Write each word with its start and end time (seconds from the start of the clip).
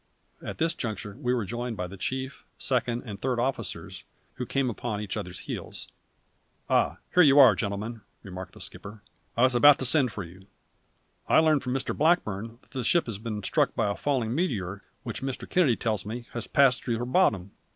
At 0.41 0.57
this 0.57 0.73
juncture 0.73 1.15
we 1.19 1.31
were 1.31 1.45
joined 1.45 1.77
by 1.77 1.85
the 1.85 1.95
chief, 1.95 2.43
second, 2.57 3.03
and 3.05 3.21
third 3.21 3.39
officers, 3.39 4.03
who 4.33 4.47
came 4.47 4.67
upon 4.67 4.99
each 4.99 5.15
other's 5.15 5.41
heels. 5.41 5.89
"Ah! 6.71 6.97
here 7.13 7.21
you 7.21 7.37
are, 7.37 7.53
gentlemen," 7.55 8.01
remarked 8.23 8.53
the 8.55 8.61
skipper. 8.61 9.03
"I 9.37 9.43
was 9.43 9.53
about 9.53 9.77
to 9.77 9.85
send 9.85 10.11
for 10.11 10.23
you. 10.23 10.47
I 11.29 11.37
learn 11.37 11.59
from 11.59 11.75
Mr 11.75 11.95
Blackburn 11.95 12.57
that 12.63 12.71
the 12.71 12.83
ship 12.83 13.05
has 13.05 13.19
been 13.19 13.43
struck 13.43 13.75
by 13.75 13.91
a 13.91 13.95
falling 13.95 14.33
meteor 14.33 14.81
which, 15.03 15.21
Mr 15.21 15.47
Kennedy 15.47 15.75
tells 15.75 16.03
me, 16.03 16.25
has 16.31 16.47
passed 16.47 16.83
through 16.83 16.97
her 16.97 17.05
bottom. 17.05 17.51